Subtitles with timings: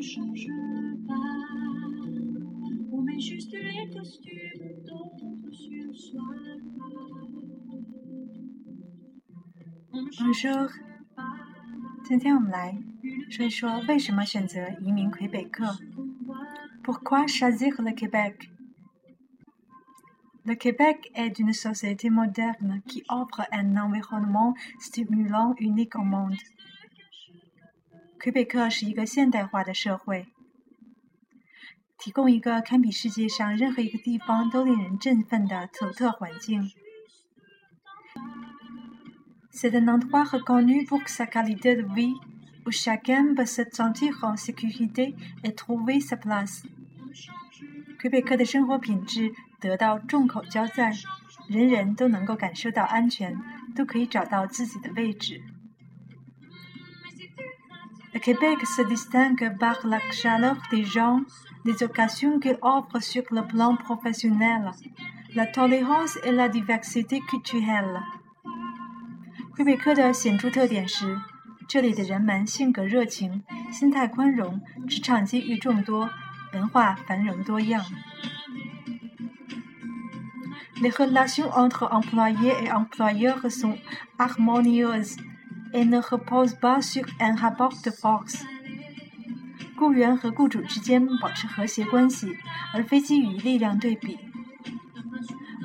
[0.00, 0.46] change
[1.06, 1.14] pas.
[2.92, 6.22] On met juste les costumes d'autres sur soi.
[9.92, 10.68] On ne change Bonjour，
[12.04, 12.76] 今天我们来
[13.30, 15.78] 说一说为什么选择移民魁北克。
[16.82, 18.50] Pourquoi choisir le Québec
[20.44, 26.36] Le Québec est une société moderne qui offre un environnement stimulant unique au monde.
[28.21, 30.27] 魁北克是一个现代化的社会，
[31.97, 36.69] 提供一个堪比世界上任何一个地方都令人振奋的独特环境。
[39.51, 42.13] C'est un endroit reconnu pour sa qualité de vie,
[42.63, 46.61] où chacun peut se sentir en sécurité et trouver sa place.
[47.99, 50.93] 魁北克的生活品质得到众口交赞，
[51.49, 53.35] 人人都能够感受到安全，
[53.75, 55.41] 都可以找到自己的位置。
[58.14, 61.20] Le Québec se distingue par la chaleur des gens,
[61.64, 64.70] les occasions qu'il offre sur le plan professionnel,
[65.34, 68.00] la tolérance et la diversité culturelle.
[69.54, 71.18] 魁北克的显着特点是，
[71.66, 76.10] 这里的人们性格热情，心态宽容，职场机遇众多，
[76.52, 77.84] 文化繁荣多样。
[80.82, 83.78] Les relations entre employés et employeurs sont
[84.18, 85.16] harmonieuses
[85.72, 88.44] et ne reposent pas sur un rapport de force.
[89.78, 92.36] 雇员和雇主之间保持和谐关系，
[92.72, 94.18] 而非基于力量对比。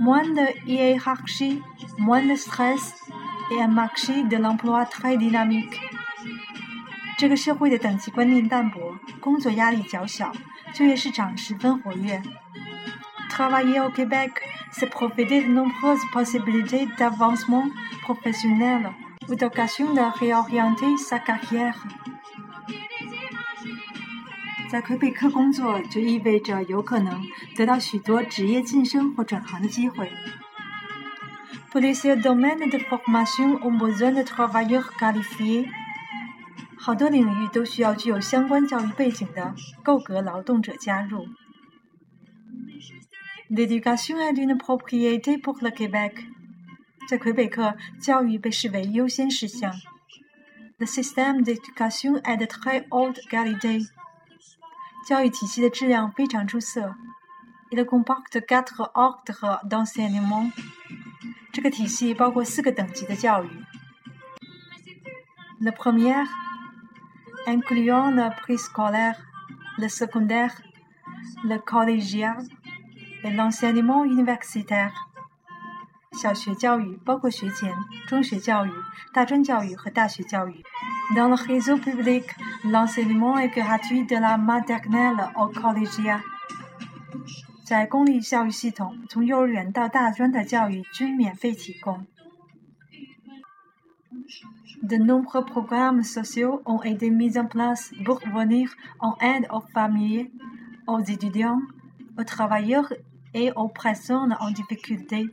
[0.00, 1.60] Moins de hiérarchie,
[1.98, 2.94] moins de stress
[3.50, 5.78] et un marché de l'emploi très dynamique.
[7.18, 10.32] 这个社会的等级观念淡薄，工作压力较小，
[10.72, 12.22] 就业市场十分活跃。
[13.28, 17.68] Travailler au Québec, c'est profiter de nombreuses possibilités d'avancement
[18.02, 18.90] professionnel
[19.29, 21.77] Ou d'occasion de réorienter sa carrière.
[24.73, 27.21] 在魁北克工作就意味着有可能
[27.55, 30.11] 得到许多职业晋升或转行的机会。
[31.71, 35.67] Plusieurs domaines de formation ont besoin de travailleurs qualifiés.
[36.75, 39.53] 好多领域都需要具有相关教育背景的
[39.83, 41.27] 够格劳动者加入。
[43.49, 46.25] L'éducation est une propriété pour le Québec.
[47.08, 49.74] 在魁北克，教育被视为优先事项。
[50.78, 53.88] Le système d'éducation est de très haute qualité.
[55.06, 56.94] 教育体系的质量非常出色。
[57.70, 60.52] Il comporte quatre ordres d'enseignement.
[61.52, 63.48] 这个体系包括四个等级的教育。
[65.60, 66.24] Le premier,
[67.46, 69.16] incluant le préscolaire,
[69.76, 70.52] le secondaire,
[71.42, 72.46] le collégial
[73.24, 74.92] et l'enseignement universitaire.
[76.12, 77.72] 小学教育包括学前、
[78.06, 78.70] 中学教育、
[79.12, 80.64] 大专教育和大学教育。
[81.14, 82.24] Dans le réseau public,
[82.64, 86.20] l'enseignement est gratuit de la maternelle au collégial.
[87.64, 92.06] 在公立教育系统，从幼儿园到大专的教育均免费提供。
[94.82, 100.30] De nombreux programmes sociaux ont été mis en place pour venir en aide aux familles,
[100.86, 101.60] aux étudiants,
[102.16, 102.92] aux travailleurs
[103.34, 105.28] et aux personnes en difficulté.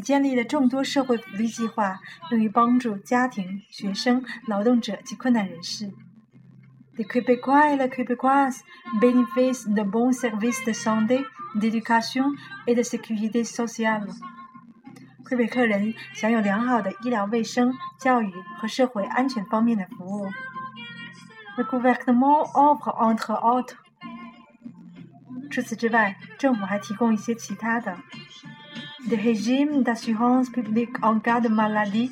[0.00, 2.00] 已建立了众多社会福利计划，
[2.30, 5.92] 用于帮助家庭、学生、劳动者及困难人士。
[6.96, 8.62] Le Québec et le Québécoises
[8.98, 11.22] bénéficient de bons services de santé,
[11.54, 12.32] d'éducation
[12.66, 14.08] et de sécurité sociale.
[15.22, 20.26] 魁北克人享有良好的医疗卫生、教育和社会安全方面的服务。
[21.58, 23.76] Le gouvernement offre entre autres.
[25.50, 27.98] 除此之外，政府还提供一些其他的。
[29.07, 32.11] des régimes d'assurance publique en cas de maladie,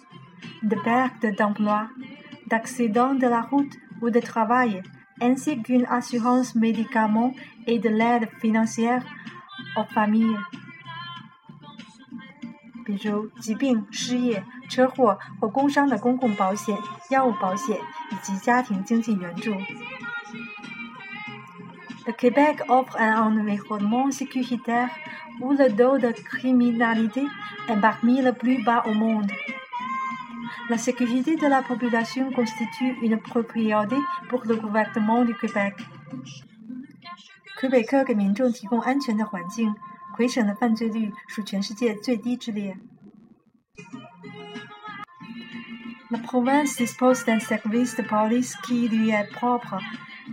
[0.62, 1.90] de perte d'emploi,
[2.48, 4.82] d'accident de la route ou de travail,
[5.22, 7.34] ainsi qu'une assurance médicaments
[7.68, 9.04] et de l'aide financière
[9.78, 10.38] aux familles.
[12.86, 16.78] 比如疾病、失业、车祸或工伤的公共保险、
[17.10, 17.78] 药物保险
[18.12, 19.54] 以及家庭经济援助。
[22.08, 24.90] Le Québec offre un environnement sécuritaire
[25.40, 27.26] où le taux de criminalité
[27.70, 29.32] est parmi les plus bas au monde.
[30.70, 33.98] La sécurité de la population constitue une priorité
[34.30, 35.76] pour le gouvernement du Québec.
[37.60, 39.74] 魁北克给民众提供安全的环境，
[40.16, 42.76] 魁省的犯罪率属全世界最低之列。
[46.10, 49.80] La province dispose d'un service de police qui lui est propre,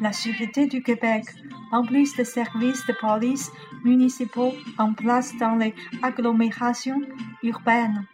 [0.02, 1.26] la Sûreté du Québec,
[1.72, 3.52] en plus des services de police
[3.84, 7.02] municipaux en place dans les agglomérations
[7.44, 8.06] urbaines.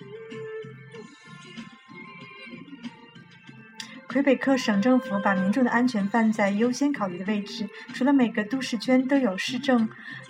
[4.08, 7.70] 魁北克省政府把民众的安全放在优先考虑的位置。
[7.94, 9.88] 除了每个都市圈都有市政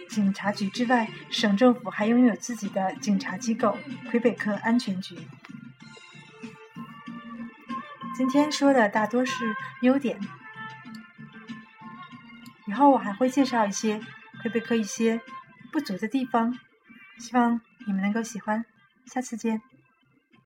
[0.08, 3.76] 警察局之外，省政府还拥有自己的警察机构——
[4.12, 5.16] 魁北克安全局。
[8.16, 10.20] 今天说的大多是优点，
[12.72, 14.00] 以后我还会介绍一些
[14.42, 15.20] 魁北克一些
[15.74, 16.58] 不足的地方，
[17.20, 18.64] 希望你们能够喜欢。
[19.08, 19.62] 下次见。